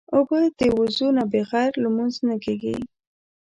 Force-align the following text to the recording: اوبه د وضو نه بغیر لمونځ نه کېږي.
اوبه 0.15 0.39
د 0.59 0.61
وضو 0.77 1.07
نه 1.17 1.23
بغیر 1.31 1.71
لمونځ 1.83 2.15
نه 2.27 2.35
کېږي. 2.43 2.75